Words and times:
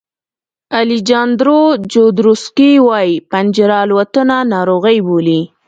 الیجاندرو 0.79 1.59
جودروسکي 1.91 2.71
وایي 2.87 3.13
پنجره 3.31 3.75
الوتنه 3.85 4.37
ناروغي 4.53 4.99
بولي. 5.07 5.41